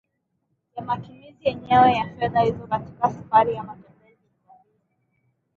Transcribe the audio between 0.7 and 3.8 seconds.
ya matumizi yenyewe ya fedha hizo katika safari ya